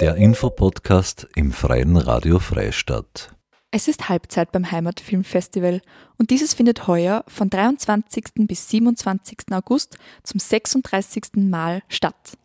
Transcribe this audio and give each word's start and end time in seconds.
Der 0.00 0.16
Infopodcast 0.16 1.28
im 1.36 1.52
Freien 1.52 1.96
Radio 1.96 2.38
Freistadt. 2.38 3.34
Es 3.70 3.88
ist 3.88 4.08
Halbzeit 4.08 4.50
beim 4.50 4.70
Heimatfilmfestival 4.70 5.80
und 6.18 6.30
dieses 6.30 6.54
findet 6.54 6.86
heuer 6.86 7.24
von 7.28 7.50
23. 7.50 8.24
bis 8.48 8.68
27. 8.68 9.38
August 9.52 9.98
zum 10.24 10.40
36. 10.40 11.22
Mal 11.36 11.82
statt. 11.88 12.36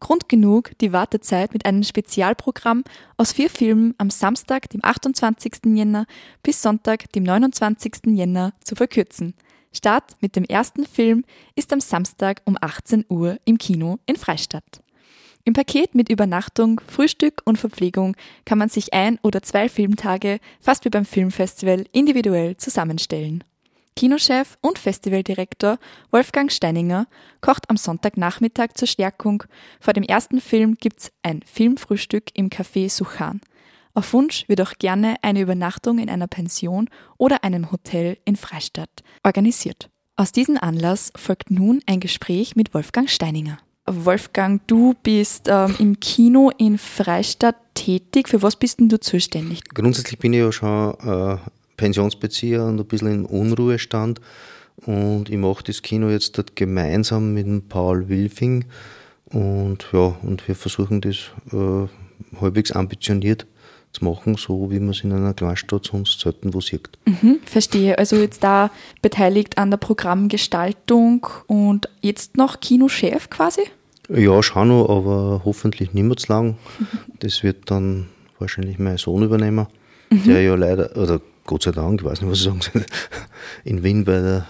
Grund 0.00 0.28
genug, 0.28 0.72
die 0.80 0.92
Wartezeit 0.92 1.52
mit 1.52 1.64
einem 1.64 1.82
Spezialprogramm 1.82 2.82
aus 3.16 3.32
vier 3.32 3.50
Filmen 3.50 3.94
am 3.98 4.10
Samstag, 4.10 4.68
dem 4.70 4.84
28. 4.84 5.52
Jänner 5.66 6.06
bis 6.42 6.60
Sonntag, 6.60 7.12
dem 7.12 7.22
29. 7.22 7.92
Jänner 8.06 8.52
zu 8.64 8.74
verkürzen. 8.74 9.34
Start 9.72 10.16
mit 10.20 10.36
dem 10.36 10.44
ersten 10.44 10.86
Film 10.86 11.24
ist 11.54 11.72
am 11.72 11.80
Samstag 11.80 12.42
um 12.46 12.56
18 12.60 13.04
Uhr 13.08 13.38
im 13.44 13.58
Kino 13.58 13.98
in 14.06 14.16
Freistadt. 14.16 14.82
Im 15.46 15.52
Paket 15.52 15.94
mit 15.94 16.08
Übernachtung, 16.08 16.80
Frühstück 16.88 17.40
und 17.44 17.56
Verpflegung 17.56 18.16
kann 18.44 18.58
man 18.58 18.68
sich 18.68 18.92
ein 18.92 19.20
oder 19.22 19.42
zwei 19.42 19.68
Filmtage, 19.68 20.40
fast 20.60 20.84
wie 20.84 20.88
beim 20.88 21.04
Filmfestival, 21.04 21.84
individuell 21.92 22.56
zusammenstellen. 22.56 23.44
Kinochef 23.94 24.58
und 24.60 24.76
Festivaldirektor 24.76 25.78
Wolfgang 26.10 26.50
Steininger 26.50 27.06
kocht 27.42 27.70
am 27.70 27.76
Sonntagnachmittag 27.76 28.72
zur 28.74 28.88
Stärkung. 28.88 29.44
Vor 29.78 29.92
dem 29.92 30.02
ersten 30.02 30.40
Film 30.40 30.74
gibt's 30.80 31.12
ein 31.22 31.42
Filmfrühstück 31.46 32.24
im 32.34 32.50
Café 32.50 32.90
Suchan. 32.90 33.40
Auf 33.94 34.12
Wunsch 34.14 34.48
wird 34.48 34.60
auch 34.60 34.72
gerne 34.80 35.14
eine 35.22 35.42
Übernachtung 35.42 36.00
in 36.00 36.10
einer 36.10 36.26
Pension 36.26 36.90
oder 37.18 37.44
einem 37.44 37.70
Hotel 37.70 38.18
in 38.24 38.34
Freistadt 38.34 39.04
organisiert. 39.22 39.90
Aus 40.16 40.32
diesem 40.32 40.58
Anlass 40.58 41.12
folgt 41.14 41.52
nun 41.52 41.82
ein 41.86 42.00
Gespräch 42.00 42.56
mit 42.56 42.74
Wolfgang 42.74 43.08
Steininger. 43.08 43.58
Wolfgang, 43.86 44.60
du 44.66 44.94
bist 45.02 45.46
ähm, 45.48 45.74
im 45.78 46.00
Kino 46.00 46.50
in 46.58 46.76
Freistadt 46.76 47.56
tätig. 47.74 48.28
Für 48.28 48.42
was 48.42 48.56
bist 48.56 48.80
denn 48.80 48.88
du 48.88 48.98
zuständig? 48.98 49.64
Grundsätzlich 49.72 50.18
bin 50.18 50.32
ich 50.32 50.40
ja 50.40 50.50
schon 50.50 50.94
äh, 51.04 51.36
Pensionsbezieher 51.76 52.64
und 52.64 52.80
ein 52.80 52.86
bisschen 52.86 53.12
im 53.12 53.26
Unruhestand. 53.26 54.20
Und 54.84 55.30
ich 55.30 55.36
mache 55.36 55.64
das 55.64 55.82
Kino 55.82 56.08
jetzt 56.10 56.36
dort 56.36 56.56
gemeinsam 56.56 57.32
mit 57.32 57.46
dem 57.46 57.62
Paul 57.62 58.08
Wilfing. 58.08 58.64
Und 59.26 59.86
ja, 59.92 60.16
und 60.22 60.46
wir 60.46 60.54
versuchen 60.54 61.00
das 61.00 61.30
äh, 61.52 61.88
halbwegs 62.40 62.72
ambitioniert 62.72 63.46
zu 63.98 64.04
machen, 64.04 64.36
so 64.36 64.70
wie 64.70 64.80
man 64.80 64.90
es 64.90 65.02
in 65.04 65.12
einer 65.12 65.34
Kleinstadt 65.34 65.84
sonst 65.84 66.20
selten 66.20 66.54
wo 66.54 66.60
sieht. 66.60 66.88
Mhm, 67.04 67.40
verstehe. 67.44 67.98
Also 67.98 68.16
jetzt 68.16 68.42
da 68.42 68.70
beteiligt 69.02 69.58
an 69.58 69.70
der 69.70 69.78
Programmgestaltung 69.78 71.26
und 71.46 71.88
jetzt 72.00 72.36
noch 72.36 72.60
Kinochef 72.60 73.30
quasi? 73.30 73.62
Ja, 74.08 74.42
schon 74.42 74.68
noch, 74.68 74.88
aber 74.88 75.42
hoffentlich 75.44 75.92
nicht 75.92 76.04
mehr 76.04 76.16
zu 76.16 76.32
lang. 76.32 76.56
Das 77.18 77.42
wird 77.42 77.70
dann 77.70 78.06
wahrscheinlich 78.38 78.78
mein 78.78 78.98
Sohn 78.98 79.22
übernehmen, 79.22 79.66
mhm. 80.10 80.24
der 80.24 80.42
ja 80.42 80.54
leider, 80.54 80.96
oder 80.96 81.20
Gott 81.44 81.62
sei 81.62 81.70
Dank, 81.72 82.00
ich 82.00 82.06
weiß 82.06 82.20
nicht, 82.20 82.30
was 82.30 82.38
ich 82.38 82.44
sagen 82.44 82.60
soll, 82.60 82.84
in 83.64 83.82
Wien 83.82 84.04
bei 84.04 84.20
der 84.20 84.46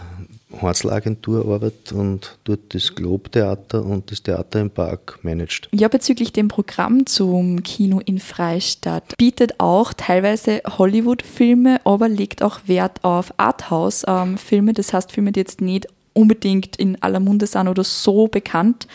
Harzl-Agentur 0.61 1.45
arbeitet 1.45 1.93
und 1.93 2.39
dort 2.45 2.75
das 2.75 2.95
Globe-Theater 2.95 3.85
und 3.85 4.11
das 4.11 4.23
Theater 4.23 4.61
im 4.61 4.71
Park 4.71 5.19
managt. 5.23 5.69
Ja, 5.73 5.89
bezüglich 5.89 6.33
dem 6.33 6.49
Programm 6.49 7.07
zum 7.07 7.63
Kino 7.63 8.01
in 8.05 8.19
Freistadt 8.19 9.17
bietet 9.19 9.59
auch 9.59 9.93
teilweise 9.93 10.63
Hollywood-Filme, 10.67 11.81
aber 11.85 12.09
legt 12.09 12.43
auch 12.43 12.61
Wert 12.67 13.03
auf 13.05 13.35
Arthouse-Filme, 13.39 14.73
das 14.73 14.93
heißt 14.93 15.13
Filme, 15.13 15.33
die 15.33 15.41
jetzt 15.41 15.61
nicht 15.61 15.89
unbedingt 16.17 16.77
in 16.77 17.01
aller 17.03 17.21
Munde 17.21 17.47
sind 17.47 17.69
oder 17.69 17.85
so 17.85 18.27
bekannt, 18.27 18.87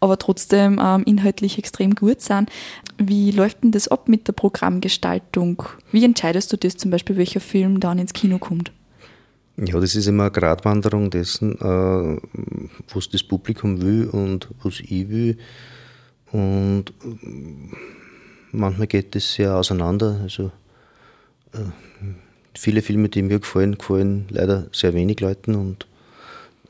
aber 0.00 0.16
trotzdem 0.18 0.80
ähm, 0.80 1.02
inhaltlich 1.04 1.58
extrem 1.58 1.94
gut 1.94 2.20
sind. 2.20 2.50
Wie 2.98 3.32
läuft 3.32 3.64
denn 3.64 3.72
das 3.72 3.88
ab 3.88 4.08
mit 4.08 4.28
der 4.28 4.32
Programmgestaltung? 4.32 5.64
Wie 5.90 6.04
entscheidest 6.04 6.52
du 6.52 6.56
das 6.56 6.76
zum 6.76 6.92
Beispiel, 6.92 7.16
welcher 7.16 7.40
Film 7.40 7.80
dann 7.80 7.98
ins 7.98 8.12
Kino 8.12 8.38
kommt? 8.38 8.70
Ja, 9.60 9.80
das 9.80 9.96
ist 9.96 10.06
immer 10.06 10.24
eine 10.24 10.30
Gratwanderung 10.30 11.10
dessen, 11.10 11.58
äh, 11.60 12.20
was 12.94 13.08
das 13.08 13.24
Publikum 13.24 13.82
will 13.82 14.08
und 14.08 14.48
was 14.62 14.78
ich 14.78 15.08
will. 15.08 15.36
Und 16.30 16.84
äh, 17.02 17.74
manchmal 18.52 18.86
geht 18.86 19.16
das 19.16 19.32
sehr 19.32 19.56
auseinander. 19.56 20.20
Also 20.22 20.52
äh, 21.54 21.58
viele 22.54 22.82
Filme, 22.82 23.08
die 23.08 23.22
mir 23.22 23.40
gefallen, 23.40 23.76
gefallen 23.76 24.26
leider 24.30 24.68
sehr 24.72 24.94
wenig 24.94 25.18
Leuten 25.20 25.56
und 25.56 25.88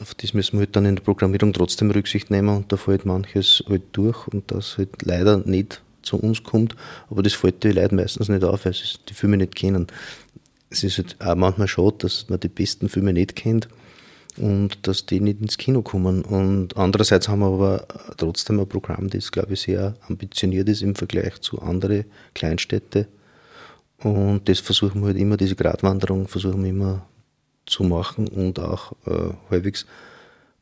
auf 0.00 0.14
das 0.14 0.32
müssen 0.32 0.54
wir 0.54 0.60
halt 0.60 0.76
dann 0.76 0.86
in 0.86 0.96
der 0.96 1.02
Programmierung 1.02 1.52
trotzdem 1.52 1.90
Rücksicht 1.90 2.30
nehmen 2.30 2.56
und 2.56 2.72
da 2.72 2.76
fällt 2.76 3.04
manches 3.04 3.64
halt 3.68 3.82
durch 3.92 4.28
und 4.28 4.50
das 4.50 4.78
halt 4.78 5.02
leider 5.02 5.38
nicht 5.38 5.82
zu 6.02 6.16
uns 6.16 6.42
kommt, 6.42 6.76
aber 7.10 7.22
das 7.22 7.34
fällt 7.34 7.64
die 7.64 7.72
Leute 7.72 7.94
meistens 7.94 8.28
nicht 8.28 8.44
auf, 8.44 8.64
weil 8.64 8.72
sie 8.72 8.84
die 9.08 9.14
Filme 9.14 9.36
nicht 9.36 9.56
kennen. 9.56 9.88
Es 10.70 10.84
ist 10.84 10.98
halt 10.98 11.16
auch 11.20 11.34
manchmal 11.34 11.68
schade, 11.68 11.96
dass 11.98 12.28
man 12.28 12.40
die 12.40 12.48
besten 12.48 12.88
Filme 12.88 13.12
nicht 13.12 13.36
kennt 13.36 13.68
und 14.36 14.86
dass 14.86 15.06
die 15.06 15.20
nicht 15.20 15.40
ins 15.40 15.58
Kino 15.58 15.82
kommen. 15.82 16.22
Und 16.22 16.76
andererseits 16.76 17.28
haben 17.28 17.40
wir 17.40 17.46
aber 17.46 17.86
trotzdem 18.16 18.60
ein 18.60 18.68
Programm, 18.68 19.10
das, 19.10 19.32
glaube 19.32 19.54
ich, 19.54 19.62
sehr 19.62 19.96
ambitioniert 20.08 20.68
ist 20.68 20.82
im 20.82 20.94
Vergleich 20.94 21.40
zu 21.40 21.60
anderen 21.60 22.04
Kleinstädten. 22.34 23.06
Und 24.02 24.48
das 24.48 24.60
versuchen 24.60 25.00
wir 25.00 25.08
halt 25.08 25.16
immer, 25.16 25.36
diese 25.36 25.56
Gratwanderung 25.56 26.28
versuchen 26.28 26.62
wir 26.62 26.70
immer 26.70 27.06
zu 27.66 27.82
machen 27.82 28.28
und 28.28 28.58
auch 28.60 28.92
äh, 29.06 29.32
halbwegs 29.50 29.86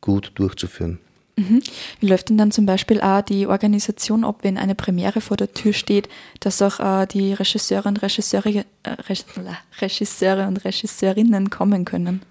gut 0.01 0.31
durchzuführen. 0.35 0.99
Mhm. 1.37 1.61
Wie 1.99 2.07
läuft 2.07 2.29
denn 2.29 2.37
dann 2.37 2.51
zum 2.51 2.65
Beispiel 2.65 2.99
auch 2.99 3.21
die 3.21 3.47
Organisation 3.47 4.23
ab, 4.23 4.39
wenn 4.41 4.57
eine 4.57 4.75
Premiere 4.75 5.21
vor 5.21 5.37
der 5.37 5.53
Tür 5.53 5.73
steht, 5.73 6.09
dass 6.39 6.61
auch 6.61 6.79
äh, 6.79 7.05
die 7.05 7.33
Regisseure 7.33 7.87
und 7.87 8.01
Regisseure, 8.01 8.65
äh, 8.83 8.89
Regisseure 9.79 10.47
und 10.47 10.65
Regisseurinnen 10.65 11.49
kommen 11.49 11.85
können? 11.85 12.21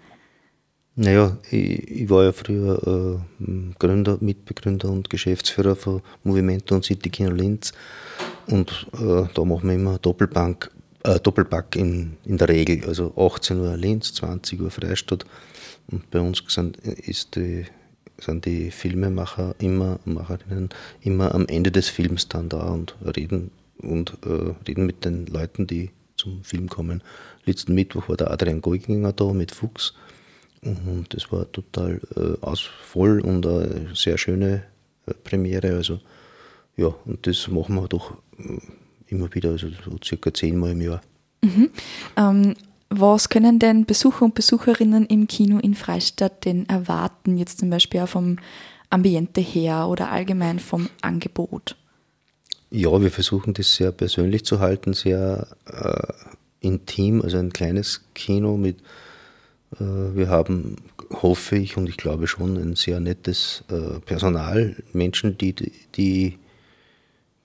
Naja, 0.97 1.37
ich, 1.50 1.89
ich 1.89 2.11
war 2.11 2.25
ja 2.25 2.33
früher 2.33 3.21
äh, 3.41 3.45
Gründer, 3.78 4.19
Mitbegründer 4.21 4.91
und 4.91 5.09
Geschäftsführer 5.09 5.77
von 5.77 6.03
Movimento 6.25 6.75
und 6.75 6.84
City 6.84 7.11
Kino 7.11 7.31
Linz 7.31 7.72
und 8.47 8.89
äh, 8.95 9.25
da 9.33 9.45
machen 9.45 9.69
wir 9.69 9.75
immer 9.75 9.99
Doppelbank 9.99 10.71
äh, 11.06 11.21
Doppelpack 11.21 11.77
in, 11.77 12.16
in 12.25 12.37
der 12.37 12.49
Regel. 12.49 12.87
Also 12.87 13.12
18 13.16 13.61
Uhr 13.61 13.77
Linz, 13.77 14.12
20 14.15 14.61
Uhr 14.61 14.71
Freistadt. 14.71 15.25
Und 15.91 16.11
bei 16.11 16.21
uns 16.21 16.43
sind, 16.49 16.78
ist 16.78 17.37
die, 17.37 17.66
sind 18.19 18.47
die 18.47 18.71
Filmemacher 18.71 19.54
immer, 19.59 19.99
Macherinnen 20.04 20.71
immer 21.00 21.34
am 21.34 21.47
Ende 21.47 21.71
des 21.71 21.88
Films 21.88 22.28
dann 22.28 22.49
da 22.49 22.69
und 22.71 22.97
reden 23.04 23.50
und 23.78 24.16
äh, 24.25 24.54
reden 24.66 24.87
mit 24.87 25.04
den 25.04 25.27
Leuten, 25.27 25.66
die 25.66 25.91
zum 26.16 26.43
Film 26.43 26.69
kommen. 26.69 27.03
Letzten 27.44 27.75
Mittwoch 27.75 28.09
war 28.09 28.16
der 28.16 28.31
Adrian 28.31 28.62
Geuginger 28.62 29.12
da 29.12 29.32
mit 29.32 29.53
Fuchs 29.53 29.94
und 30.62 31.06
das 31.10 31.31
war 31.31 31.50
total 31.53 32.00
äh, 32.16 32.44
ausvoll 32.44 33.21
und 33.21 33.47
eine 33.47 33.94
sehr 33.94 34.19
schöne 34.19 34.65
äh, 35.06 35.15
Premiere. 35.15 35.77
Also 35.77 36.00
ja, 36.77 36.94
und 37.04 37.27
das 37.27 37.48
machen 37.48 37.77
wir 37.77 37.88
doch 37.88 38.16
äh, 38.38 38.59
immer 39.09 39.33
wieder, 39.34 39.50
also 39.50 39.69
so 39.69 39.97
circa 40.03 40.33
zehnmal 40.33 40.72
im 40.72 40.81
Jahr. 40.81 41.00
Mhm. 41.43 41.71
Ähm, 42.16 42.54
was 43.01 43.29
können 43.29 43.59
denn 43.59 43.87
Besucher 43.87 44.25
und 44.25 44.34
Besucherinnen 44.34 45.07
im 45.07 45.27
Kino 45.27 45.59
in 45.59 45.75
Freistadt 45.75 46.45
denn 46.45 46.69
erwarten, 46.69 47.39
jetzt 47.39 47.59
zum 47.59 47.71
Beispiel 47.71 48.01
auch 48.01 48.09
vom 48.09 48.39
Ambiente 48.91 49.41
her 49.41 49.89
oder 49.89 50.11
allgemein 50.11 50.59
vom 50.59 50.89
Angebot? 51.01 51.77
Ja, 52.71 53.01
wir 53.01 53.11
versuchen 53.11 53.55
das 53.55 53.75
sehr 53.75 53.93
persönlich 53.93 54.45
zu 54.45 54.61
halten, 54.61 54.93
sehr 54.93 55.47
äh, 55.67 56.67
intim, 56.67 57.23
also 57.23 57.39
ein 57.39 57.53
kleines 57.53 58.03
Kino 58.15 58.57
mit, 58.57 58.81
äh, 59.81 59.84
wir 60.15 60.28
haben, 60.28 60.77
hoffe 61.11 61.57
ich 61.57 61.77
und 61.77 61.89
ich 61.89 61.97
glaube 61.97 62.27
schon, 62.27 62.57
ein 62.57 62.75
sehr 62.75 63.01
nettes 63.01 63.65
äh, 63.71 64.01
Personal, 64.01 64.77
Menschen, 64.93 65.39
die, 65.39 65.53
die, 65.95 66.39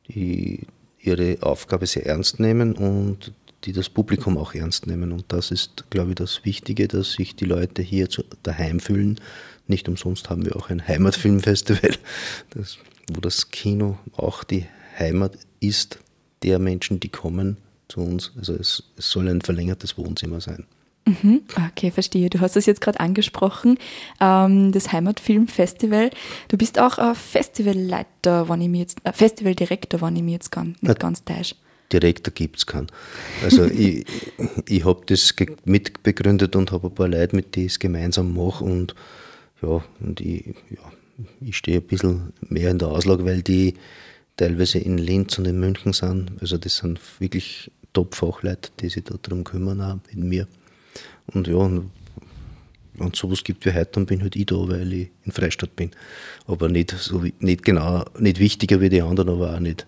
die 0.10 0.66
ihre 1.00 1.38
Aufgabe 1.42 1.86
sehr 1.86 2.06
ernst 2.06 2.40
nehmen 2.40 2.74
und 2.74 3.34
die 3.64 3.74
das 3.74 3.90
Publikum 3.90 4.38
auch 4.38 4.54
ernst 4.54 4.88
nehmen. 4.88 5.12
Und 5.12 5.26
das 5.30 5.52
ist, 5.52 5.86
glaube 5.90 6.10
ich, 6.10 6.16
das 6.16 6.46
Wichtige, 6.46 6.88
dass 6.88 7.14
sich 7.14 7.36
die 7.36 7.46
Leute 7.46 7.82
hier 7.82 8.10
zu, 8.10 8.24
daheim 8.44 8.80
fühlen. 8.80 9.20
Nicht 9.68 9.88
umsonst 9.88 10.30
haben 10.30 10.46
wir 10.46 10.56
auch 10.56 10.70
ein 10.70 10.88
Heimatfilmfestival, 10.88 11.92
das, 12.52 12.78
wo 13.14 13.22
das 13.22 13.52
Kino 13.52 13.98
auch 14.16 14.44
die 14.44 14.66
Heimat 14.98 15.38
ist 15.60 16.00
der 16.44 16.60
Menschen, 16.60 17.00
die 17.00 17.10
kommen 17.10 17.58
zu 17.88 18.02
uns. 18.02 18.32
Also 18.38 18.54
es, 18.54 18.84
es 18.98 19.10
soll 19.10 19.28
ein 19.28 19.42
verlängertes 19.42 19.98
Wohnzimmer 19.98 20.42
sein. 20.42 20.66
Mhm, 21.06 21.42
okay, 21.70 21.90
verstehe. 21.90 22.30
Du 22.30 22.40
hast 22.42 22.56
das 22.56 22.68
jetzt 22.68 22.82
gerade 22.82 23.00
angesprochen, 23.00 23.78
ähm, 24.20 24.72
das 24.72 24.92
Heimatfilmfestival. 24.92 26.12
Du 26.48 26.58
bist 26.58 26.80
auch 26.80 27.00
äh, 27.00 27.16
Festivalleiter, 27.16 28.50
wenn 28.50 28.62
ich 28.62 28.70
mir 28.70 28.82
jetzt, 28.82 29.00
äh, 29.04 29.12
Festivaldirektor, 29.12 30.02
wenn 30.02 30.16
ich 30.16 30.22
mir 30.22 30.34
jetzt 30.34 30.52
ganz, 30.52 30.82
nicht 30.82 31.00
ganz 31.00 31.24
täusche. 31.24 31.56
Direktor 31.92 32.34
gibt 32.34 32.58
es 32.58 32.66
keinen. 32.66 32.88
Also 33.44 33.66
ich, 33.66 34.06
ich 34.68 34.86
habe 34.86 35.02
das 35.06 35.34
mitbegründet 35.66 36.56
und 36.56 36.72
habe 36.72 36.88
ein 36.88 36.96
paar 36.96 37.08
Leute, 37.08 37.36
mit 37.36 37.56
denen 37.56 37.68
ich 37.68 37.74
es 37.74 37.80
gemeinsam 37.80 38.34
mache 38.34 38.64
und 38.64 38.96
ja, 39.62 39.84
und 40.00 40.22
ich, 40.22 40.56
ja, 40.70 40.92
ich 41.40 41.56
stehe 41.56 41.78
ein 41.78 41.84
bisschen 41.84 42.34
mehr 42.50 42.72
in 42.72 42.80
der 42.80 42.88
Auslage, 42.88 43.26
weil 43.26 43.44
die, 43.44 43.76
teilweise 44.42 44.80
in 44.80 44.98
Linz 44.98 45.38
und 45.38 45.46
in 45.46 45.60
München 45.60 45.94
sind. 45.94 46.32
Also 46.42 46.58
das 46.58 46.78
sind 46.78 47.00
wirklich 47.20 47.70
Top-Fachleute, 47.94 48.72
die 48.80 48.90
sich 48.90 49.04
da 49.04 49.16
darum 49.22 49.44
kümmern, 49.44 49.82
auch 49.82 49.98
mit 50.08 50.24
mir. 50.24 50.48
Und 51.28 51.48
ja, 51.48 51.60
wenn 52.96 53.12
es 53.12 53.20
sowas 53.20 53.44
gibt 53.44 53.66
wie 53.66 53.74
heute, 53.74 53.92
dann 53.94 54.06
bin 54.06 54.22
halt 54.22 54.36
ich 54.36 54.48
da, 54.48 54.56
weil 54.56 54.92
ich 54.94 55.10
in 55.26 55.32
Freistadt 55.32 55.76
bin. 55.76 55.92
Aber 56.48 56.70
nicht, 56.70 56.92
so, 56.92 57.24
nicht 57.40 57.64
genau, 57.64 58.06
nicht 58.18 58.40
wichtiger 58.40 58.82
wie 58.82 58.90
die 58.90 59.02
anderen, 59.02 59.30
aber 59.30 59.54
auch 59.56 59.60
nicht. 59.60 59.86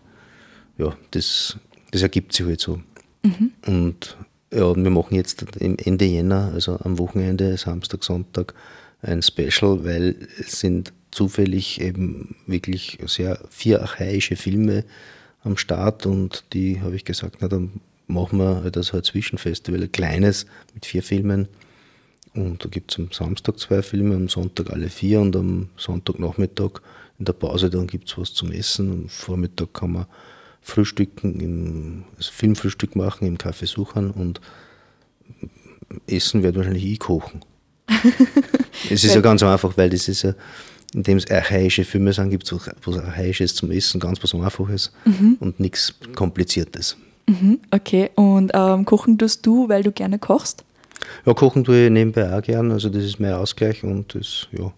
Ja, 0.77 0.95
das, 1.11 1.57
das 1.94 2.01
ergibt 2.01 2.34
sich 2.34 2.45
halt 2.45 2.60
so. 2.60 2.81
Mhm. 3.22 3.51
Und 3.68 4.18
ja, 4.51 4.75
wir 4.75 4.90
machen 4.90 5.16
jetzt 5.16 5.45
Ende 5.62 6.06
Jänner, 6.06 6.51
also 6.54 6.80
am 6.80 6.98
Wochenende, 6.98 7.56
Samstag, 7.57 8.04
Sonntag, 8.04 8.56
ein 9.04 9.22
Special, 9.22 9.86
weil 9.86 10.16
es 10.40 10.60
sind 10.60 10.92
zufällig 11.12 11.81
eben 11.81 12.36
wirklich 12.48 12.98
sehr 13.06 13.40
vier 13.50 13.81
archaische 13.81 14.36
Filme 14.36 14.86
am 15.44 15.56
Start 15.56 16.07
und 16.07 16.45
die 16.54 16.81
habe 16.81 16.95
ich 16.95 17.06
gesagt, 17.06 17.38
na 17.42 17.48
dann 17.48 17.81
machen 18.07 18.39
wir 18.39 18.72
das 18.72 18.92
halt 18.92 19.06
Zwischenfestival, 19.06 19.84
ein 19.84 19.92
kleines 19.92 20.48
mit 20.74 20.86
vier 20.86 21.04
Filmen. 21.04 21.48
Und 22.34 22.66
da 22.66 22.69
gibt 22.69 22.92
es 22.92 22.98
am 22.98 23.12
Samstag 23.12 23.60
zwei 23.60 23.84
Filme, 23.84 24.16
am 24.16 24.30
Sonntag 24.30 24.72
alle 24.72 24.89
vier 24.89 25.22
und 25.22 25.36
am 25.36 25.69
Sonntagnachmittag 25.78 26.81
in 27.19 27.25
der 27.25 27.34
Pause 27.34 27.69
dann 27.69 27.86
gibt 27.86 28.10
es 28.10 28.18
was 28.18 28.34
zum 28.34 28.51
Essen. 28.51 28.92
Am 28.92 29.10
Vormittag 29.10 29.74
kann 29.74 29.92
man 29.92 30.07
frühstücken, 30.63 31.39
im, 31.39 32.04
also 32.18 32.31
Filmfrühstück 32.31 32.95
machen 32.95 33.27
im 33.27 33.38
Café 33.38 33.68
Suchern 33.68 34.12
und 34.12 34.42
Essen 36.07 36.42
wird 36.42 36.56
wahrscheinlich 36.56 36.86
ich 36.86 37.00
kochen. 37.00 37.42
es 38.89 39.04
ist 39.04 39.13
ja 39.13 39.21
ganz 39.21 39.44
einfach, 39.44 39.77
weil 39.77 39.89
das 39.89 40.07
ist 40.07 40.24
ja, 40.24 40.33
indem 40.94 41.18
es 41.18 41.30
archaische 41.30 41.83
Filme 41.83 42.13
sind, 42.13 42.30
gibt 42.30 42.51
es 42.51 42.69
was 42.86 42.98
Archaisches 42.98 43.56
zum 43.56 43.71
Essen, 43.71 44.00
ganz 44.00 44.24
was 44.24 44.33
Einfaches 44.33 44.92
mhm. 45.06 45.38
und 45.39 45.60
nichts 45.60 45.94
Kompliziertes. 46.15 46.98
Mhm, 47.27 47.60
okay, 47.71 48.10
und 48.15 48.51
ähm, 48.54 48.86
kochen 48.86 49.18
tust 49.18 49.45
du, 49.45 49.69
weil 49.69 49.83
du 49.83 49.92
gerne 49.92 50.19
kochst? 50.19 50.63
Ja, 51.25 51.33
kochen 51.33 51.63
tue 51.63 51.86
ich 51.86 51.92
nebenbei 51.92 52.36
auch 52.36 52.42
gern, 52.42 52.71
also 52.71 52.89
das 52.89 53.04
ist 53.04 53.19
mein 53.19 53.33
Ausgleich 53.33 53.83
und 53.83 54.15
das, 54.15 54.48
ja, 54.51 54.71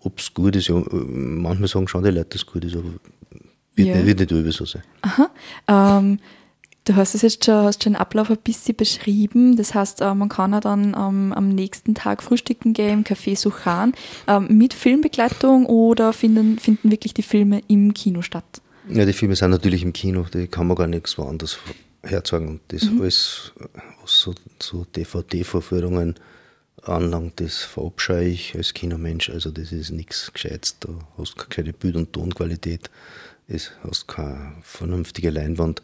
ob 0.00 0.18
es 0.18 0.32
gut 0.32 0.56
ist, 0.56 0.68
ja, 0.68 0.82
manchmal 0.90 1.68
sagen 1.68 1.88
schon 1.88 2.04
die 2.04 2.10
Leute, 2.10 2.30
dass 2.30 2.42
es 2.42 2.46
gut 2.46 2.64
ist, 2.64 2.76
aber 2.76 2.90
wird, 3.76 3.88
ja. 3.88 3.96
nicht, 3.96 4.06
wird 4.06 4.20
nicht 4.20 4.30
über 4.32 4.52
so 4.52 4.64
sein. 4.64 4.82
Aha. 5.02 5.30
Ähm, 5.68 6.18
du 6.84 6.96
hast 6.96 7.14
es 7.14 7.22
jetzt 7.22 7.44
schon, 7.44 7.54
hast 7.54 7.84
schon 7.84 7.92
den 7.92 8.00
Ablauf 8.00 8.30
ein 8.30 8.38
bisschen 8.38 8.76
beschrieben. 8.76 9.56
Das 9.56 9.74
heißt, 9.74 10.00
äh, 10.00 10.14
man 10.14 10.28
kann 10.28 10.52
ja 10.52 10.60
dann 10.60 10.96
ähm, 10.96 11.32
am 11.32 11.48
nächsten 11.48 11.94
Tag 11.94 12.22
frühstücken 12.22 12.72
gehen 12.72 13.00
im 13.00 13.04
Café 13.04 13.36
Suchan 13.36 13.92
ähm, 14.26 14.48
mit 14.50 14.74
Filmbegleitung 14.74 15.66
oder 15.66 16.12
finden, 16.12 16.58
finden 16.58 16.90
wirklich 16.90 17.14
die 17.14 17.22
Filme 17.22 17.60
im 17.68 17.94
Kino 17.94 18.22
statt? 18.22 18.44
Ja, 18.88 19.04
die 19.04 19.12
Filme 19.12 19.34
sind 19.34 19.50
natürlich 19.50 19.82
im 19.82 19.92
Kino, 19.92 20.26
die 20.32 20.46
kann 20.46 20.66
man 20.66 20.76
gar 20.76 20.86
nichts 20.86 21.18
woanders 21.18 21.58
herzeigen. 22.02 22.48
Und 22.48 22.60
das 22.68 22.84
mhm. 22.84 23.00
alles, 23.02 23.52
was 24.00 24.20
so, 24.20 24.34
so 24.60 24.84
DVD-Vorführungen 24.84 26.14
anlangt, 26.82 27.40
das 27.40 27.62
verabscheue 27.62 28.28
ich 28.28 28.54
als 28.54 28.74
Kinomensch. 28.74 29.30
Also 29.30 29.50
das 29.50 29.72
ist 29.72 29.90
nichts 29.90 30.32
Gescheites. 30.32 30.78
Da 30.78 30.90
hast 31.18 31.34
du 31.34 31.44
keine 31.48 31.72
Bild- 31.72 31.96
und 31.96 32.12
Tonqualität, 32.12 32.90
du 33.48 33.88
hast 33.88 34.08
keine 34.08 34.54
vernünftige 34.62 35.30
Leinwand. 35.30 35.82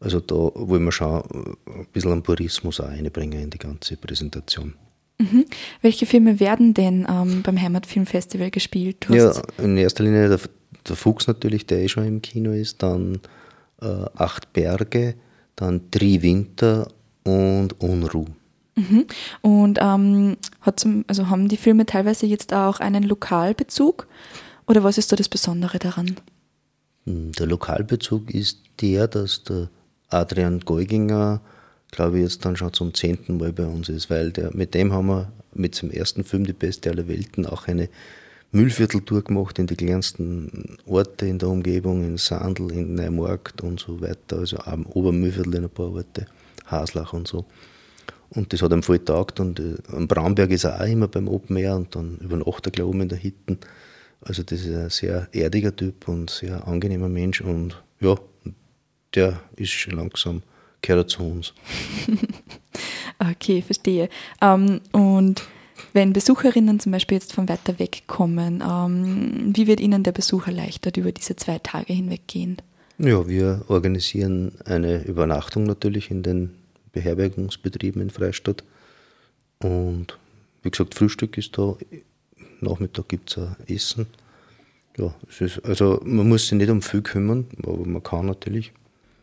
Also 0.00 0.20
da 0.20 0.34
wollen 0.34 0.84
wir 0.84 0.92
schon 0.92 1.22
ein 1.66 1.86
bisschen 1.92 2.12
an 2.12 2.22
Purismus 2.22 2.80
auch 2.80 2.88
einbringen 2.88 3.40
in 3.40 3.50
die 3.50 3.58
ganze 3.58 3.96
Präsentation. 3.96 4.74
Mhm. 5.18 5.44
Welche 5.82 6.06
Filme 6.06 6.40
werden 6.40 6.72
denn 6.72 7.06
ähm, 7.08 7.42
beim 7.42 7.60
Heimatfilmfestival 7.60 8.50
gespielt? 8.50 9.06
ja, 9.10 9.32
in 9.58 9.76
erster 9.76 10.04
Linie 10.04 10.28
der, 10.28 10.40
der, 10.88 10.96
Fuchs 10.96 11.26
natürlich, 11.26 11.66
der 11.66 11.80
eh 11.82 11.88
schon 11.88 12.06
im 12.06 12.22
Kino 12.22 12.52
ist, 12.52 12.82
dann 12.82 13.20
äh, 13.82 14.06
Acht 14.14 14.52
Berge, 14.54 15.14
dann 15.56 15.90
Tri 15.90 16.22
Winter 16.22 16.88
und 17.24 17.78
Unruh. 17.82 18.26
Mhm. 18.76 19.06
Und 19.42 19.78
ähm, 19.82 20.36
zum, 20.76 21.04
also 21.06 21.28
haben 21.28 21.48
die 21.48 21.58
Filme 21.58 21.84
teilweise 21.84 22.24
jetzt 22.24 22.54
auch 22.54 22.80
einen 22.80 23.02
Lokalbezug? 23.02 24.06
Oder 24.66 24.84
was 24.84 24.96
ist 24.96 25.12
da 25.12 25.16
das 25.16 25.28
Besondere 25.28 25.78
daran? 25.78 26.16
Der 27.38 27.46
Lokalbezug 27.46 28.32
ist 28.32 28.58
der, 28.80 29.08
dass 29.08 29.44
der 29.44 29.68
Adrian 30.08 30.60
Geuginger, 30.60 31.40
glaube 31.90 32.18
ich, 32.18 32.24
jetzt 32.24 32.44
dann 32.44 32.56
schon 32.56 32.72
zum 32.72 32.94
zehnten 32.94 33.38
Mal 33.38 33.52
bei 33.52 33.66
uns 33.66 33.88
ist, 33.88 34.10
weil 34.10 34.30
der, 34.32 34.54
mit 34.54 34.74
dem 34.74 34.92
haben 34.92 35.06
wir 35.06 35.32
mit 35.52 35.74
seinem 35.74 35.90
ersten 35.90 36.24
Film 36.24 36.44
Die 36.44 36.52
Beste 36.52 36.90
aller 36.90 37.08
Welten 37.08 37.46
auch 37.46 37.66
eine 37.66 37.88
Müllvierteltour 38.52 39.22
gemacht 39.22 39.58
in 39.58 39.66
die 39.66 39.76
kleinsten 39.76 40.76
Orte 40.86 41.26
in 41.26 41.38
der 41.38 41.48
Umgebung, 41.48 42.04
in 42.04 42.16
Sandl, 42.16 42.72
in 42.72 42.94
Neumarkt 42.94 43.60
und 43.60 43.78
so 43.78 44.00
weiter, 44.00 44.38
also 44.38 44.58
am 44.58 44.86
Obermühlviertel 44.86 45.54
in 45.54 45.64
ein 45.64 45.70
paar 45.70 45.92
Orte, 45.92 46.26
Haslach 46.66 47.12
und 47.12 47.28
so. 47.28 47.44
Und 48.30 48.52
das 48.52 48.62
hat 48.62 48.72
ihm 48.72 48.82
voll 48.82 48.98
getaugt 48.98 49.40
und 49.40 49.58
äh, 49.58 49.74
am 49.92 50.06
Bramberg 50.06 50.50
ist 50.50 50.64
er 50.64 50.80
auch 50.80 50.86
immer 50.86 51.08
beim 51.08 51.28
Open 51.28 51.56
Air 51.56 51.76
und 51.76 51.94
dann 51.94 52.18
übernachtet 52.18 52.66
er, 52.66 52.70
glaube 52.72 52.96
ich, 52.96 53.02
in 53.02 53.08
der 53.08 53.18
Hitten. 53.18 53.58
Also 54.22 54.42
das 54.42 54.60
ist 54.60 54.74
ein 54.74 54.90
sehr 54.90 55.28
erdiger 55.32 55.74
Typ 55.74 56.08
und 56.08 56.30
sehr 56.30 56.66
angenehmer 56.66 57.08
Mensch 57.08 57.40
und 57.40 57.82
ja, 58.00 58.16
der 59.14 59.40
ist 59.56 59.70
schon 59.70 59.94
langsam, 59.94 60.42
gehört 60.82 61.10
zu 61.10 61.22
uns. 61.22 61.54
okay, 63.18 63.62
verstehe. 63.62 64.08
Ähm, 64.40 64.80
und 64.92 65.42
wenn 65.92 66.12
Besucherinnen 66.12 66.80
zum 66.80 66.92
Beispiel 66.92 67.16
jetzt 67.16 67.32
von 67.32 67.48
weiter 67.48 67.78
weg 67.78 68.02
kommen, 68.06 68.62
ähm, 68.66 69.52
wie 69.54 69.66
wird 69.66 69.80
Ihnen 69.80 70.02
der 70.02 70.12
Besuch 70.12 70.46
erleichtert 70.46 70.96
über 70.96 71.12
diese 71.12 71.36
zwei 71.36 71.58
Tage 71.58 71.92
hinweggehend? 71.92 72.62
Ja, 72.98 73.26
wir 73.26 73.64
organisieren 73.68 74.52
eine 74.66 75.02
Übernachtung 75.04 75.64
natürlich 75.64 76.10
in 76.10 76.22
den 76.22 76.50
Beherbergungsbetrieben 76.92 78.02
in 78.02 78.10
Freistadt. 78.10 78.62
Und 79.62 80.18
wie 80.62 80.70
gesagt, 80.70 80.94
Frühstück 80.94 81.38
ist 81.38 81.56
da, 81.56 81.76
Nachmittag 82.62 83.08
gibt 83.08 83.36
es 83.36 83.46
Essen. 83.68 84.06
Ja, 84.96 85.14
es 85.28 85.40
ist, 85.40 85.64
also 85.64 86.00
man 86.04 86.28
muss 86.28 86.48
sich 86.48 86.58
nicht 86.58 86.70
um 86.70 86.82
viel 86.82 87.02
kümmern, 87.02 87.46
aber 87.62 87.86
man 87.86 88.02
kann 88.02 88.26
natürlich. 88.26 88.72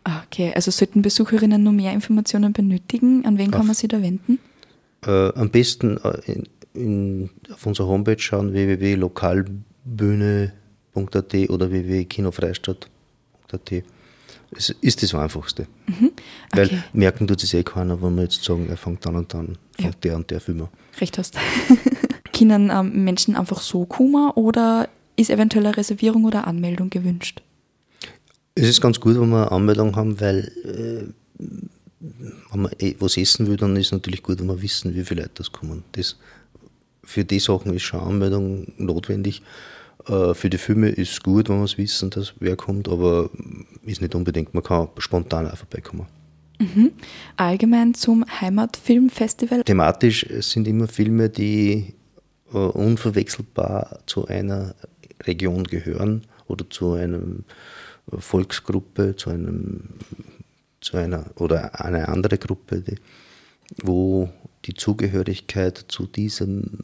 Okay, 0.03 0.53
also 0.55 0.71
sollten 0.71 1.01
Besucherinnen 1.01 1.61
nur 1.61 1.73
mehr 1.73 1.91
Informationen 1.91 2.53
benötigen, 2.53 3.25
an 3.25 3.37
wen 3.37 3.51
kann 3.51 3.67
man 3.67 3.75
sich 3.75 3.89
da 3.89 4.01
wenden? 4.01 4.39
Äh, 5.05 5.33
am 5.33 5.49
besten 5.49 5.97
äh, 5.97 6.31
in, 6.31 6.47
in, 6.73 7.29
auf 7.53 7.65
unserer 7.65 7.87
Homepage 7.87 8.17
schauen 8.17 8.53
www.lokalbühne.at 8.53 11.49
oder 11.49 11.69
www.kinofreistadt.at. 11.69 13.83
Es 14.51 14.69
ist 14.81 15.03
das 15.03 15.13
Einfachste. 15.13 15.67
Mhm. 15.87 16.11
Okay. 16.53 16.53
Weil 16.53 16.83
merken 16.94 17.27
tut 17.27 17.44
es 17.44 17.53
eh 17.53 17.63
keiner, 17.63 18.01
wenn 18.01 18.15
wir 18.15 18.23
jetzt 18.23 18.41
sagen, 18.44 18.69
er 18.69 18.77
fängt 18.77 19.06
dann 19.06 19.17
und 19.17 19.33
dann, 19.33 19.57
fängt 19.73 19.95
ja. 19.95 19.99
der 20.03 20.15
und 20.15 20.31
der 20.31 20.39
Film 20.39 20.61
an. 20.61 20.69
Recht 20.99 21.17
hast. 21.17 21.35
Können 22.37 22.69
ähm, 22.73 23.03
Menschen 23.03 23.35
einfach 23.35 23.61
so 23.61 23.85
kommen 23.85 24.31
oder 24.31 24.89
ist 25.15 25.29
eventuell 25.29 25.65
eine 25.65 25.77
Reservierung 25.77 26.25
oder 26.25 26.47
Anmeldung 26.47 26.89
gewünscht? 26.89 27.41
Es 28.56 28.67
ist 28.67 28.81
ganz 28.81 28.99
gut, 28.99 29.19
wenn 29.19 29.29
wir 29.29 29.44
eine 29.44 29.51
Anmeldung 29.51 29.95
haben, 29.95 30.19
weil 30.19 30.51
äh, 30.63 31.37
wenn 32.51 32.61
man 32.61 32.71
eh 32.79 32.95
was 32.99 33.17
essen 33.17 33.47
will, 33.47 33.57
dann 33.57 33.75
ist 33.75 33.87
es 33.87 33.91
natürlich 33.91 34.23
gut, 34.23 34.39
wenn 34.39 34.47
wir 34.47 34.61
wissen, 34.61 34.95
wie 34.95 35.03
viele 35.03 35.21
Leute 35.21 35.33
das 35.35 35.51
kommen. 35.51 35.83
Das, 35.94 36.15
für 37.03 37.23
die 37.23 37.39
Sachen 37.39 37.73
ist 37.73 37.83
schon 37.83 37.99
eine 37.99 38.09
Anmeldung 38.09 38.67
notwendig. 38.77 39.41
Äh, 40.07 40.33
für 40.33 40.49
die 40.49 40.57
Filme 40.57 40.89
ist 40.89 41.11
es 41.11 41.21
gut, 41.21 41.49
wenn 41.49 41.57
wir 41.57 41.65
es 41.65 41.77
wissen, 41.77 42.09
dass 42.09 42.33
wer 42.39 42.56
kommt, 42.56 42.87
aber 42.87 43.29
ist 43.85 44.01
nicht 44.01 44.15
unbedingt. 44.15 44.53
Man 44.53 44.63
kann 44.63 44.89
spontan 44.97 45.49
auch 45.49 45.57
vorbeikommen. 45.57 46.07
Mhm. 46.59 46.91
Allgemein 47.35 47.94
zum 47.94 48.25
Heimatfilmfestival? 48.41 49.63
Thematisch 49.63 50.25
sind 50.39 50.67
immer 50.67 50.87
Filme, 50.87 51.29
die 51.29 51.94
äh, 52.54 52.57
unverwechselbar 52.57 53.99
zu 54.06 54.27
einer 54.27 54.75
Region 55.23 55.63
gehören 55.63 56.25
oder 56.47 56.69
zu 56.69 56.94
einem 56.94 57.44
Volksgruppe, 58.07 59.16
zu 59.16 59.30
einem 59.30 59.83
zu 60.80 60.97
einer 60.97 61.25
oder 61.35 61.83
eine 61.83 62.07
andere 62.07 62.37
Gruppe, 62.37 62.81
die, 62.81 62.95
wo 63.83 64.30
die 64.66 64.73
Zugehörigkeit 64.73 65.85
zu 65.87 66.06
diesem 66.06 66.80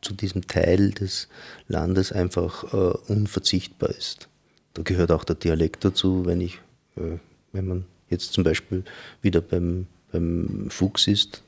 zu 0.00 0.14
diesem 0.14 0.46
Teil 0.46 0.90
des 0.92 1.28
Landes 1.66 2.12
einfach 2.12 2.72
äh, 2.72 3.12
unverzichtbar 3.12 3.90
ist. 3.90 4.28
Da 4.74 4.82
gehört 4.82 5.10
auch 5.10 5.24
der 5.24 5.36
Dialekt 5.36 5.84
dazu, 5.84 6.24
wenn 6.24 6.40
ich, 6.40 6.60
äh, 6.96 7.18
wenn 7.52 7.66
man 7.66 7.84
jetzt 8.08 8.32
zum 8.32 8.44
Beispiel 8.44 8.84
wieder 9.22 9.40
beim, 9.40 9.86
beim 10.12 10.68
Fuchs 10.70 11.08
ist, 11.08 11.42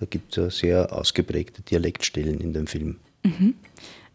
da 0.00 0.06
gibt 0.06 0.32
es 0.32 0.36
ja 0.36 0.50
sehr 0.50 0.92
ausgeprägte 0.92 1.62
Dialektstellen 1.62 2.40
in 2.40 2.52
dem 2.52 2.66
Film. 2.66 2.96
Mhm. 3.22 3.54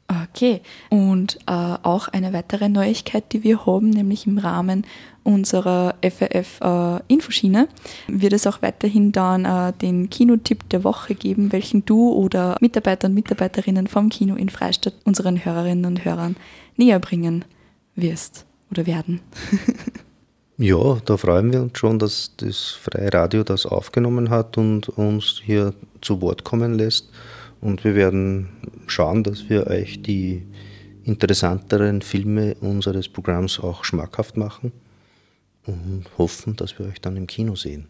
Okay, 0.07 0.61
und 0.89 1.39
äh, 1.47 1.51
auch 1.51 2.07
eine 2.09 2.31
weitere 2.31 2.69
Neuigkeit, 2.69 3.23
die 3.33 3.43
wir 3.43 3.65
haben, 3.65 3.89
nämlich 3.89 4.27
im 4.27 4.37
Rahmen 4.37 4.85
unserer 5.23 5.95
FRF-Infoschiene, 6.03 7.63
äh, 7.63 7.67
wird 8.07 8.33
es 8.33 8.45
auch 8.45 8.61
weiterhin 8.61 9.11
dann 9.11 9.45
äh, 9.45 9.73
den 9.73 10.11
Kinotipp 10.11 10.69
der 10.69 10.83
Woche 10.83 11.15
geben, 11.15 11.51
welchen 11.51 11.85
du 11.85 12.11
oder 12.11 12.55
Mitarbeiter 12.61 13.07
und 13.07 13.15
Mitarbeiterinnen 13.15 13.87
vom 13.87 14.09
Kino 14.09 14.35
in 14.35 14.49
Freistadt 14.49 14.93
unseren 15.05 15.43
Hörerinnen 15.43 15.85
und 15.85 16.05
Hörern 16.05 16.35
näher 16.77 16.99
bringen 16.99 17.43
wirst. 17.95 18.45
oder 18.69 18.85
werden. 18.85 19.21
ja, 20.57 20.97
da 21.05 21.17
freuen 21.17 21.51
wir 21.51 21.61
uns 21.61 21.77
schon, 21.77 21.99
dass 21.99 22.31
das 22.37 22.71
Freie 22.71 23.13
Radio 23.13 23.43
das 23.43 23.65
aufgenommen 23.65 24.29
hat 24.29 24.57
und 24.57 24.89
uns 24.89 25.41
hier 25.43 25.73
zu 26.01 26.21
Wort 26.21 26.43
kommen 26.43 26.75
lässt. 26.75 27.09
Und 27.61 27.83
wir 27.83 27.95
werden 27.95 28.49
schauen, 28.87 29.23
dass 29.23 29.49
wir 29.49 29.67
euch 29.67 30.01
die 30.01 30.43
interessanteren 31.03 32.01
Filme 32.01 32.55
unseres 32.61 33.09
Programms 33.09 33.59
auch 33.59 33.83
schmackhaft 33.83 34.37
machen 34.37 34.71
und 35.65 36.05
hoffen, 36.17 36.55
dass 36.55 36.77
wir 36.79 36.87
euch 36.87 37.01
dann 37.01 37.17
im 37.17 37.27
Kino 37.27 37.55
sehen. 37.55 37.87